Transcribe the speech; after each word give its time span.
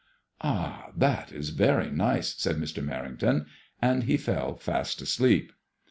"Ah! 0.41 0.87
that 0.97 1.31
is 1.31 1.49
very 1.49 1.91
nice," 1.91 2.33
said 2.33 2.55
Mr. 2.55 2.83
Merrington, 2.83 3.45
and 3.79 4.05
he 4.05 4.17
fell 4.17 4.55
fast 4.55 4.99
asleep. 4.99 5.53